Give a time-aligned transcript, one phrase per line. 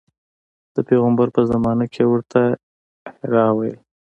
[0.75, 2.41] د پیغمبر په زمانه کې یې ورته
[3.19, 3.77] حرا ویل.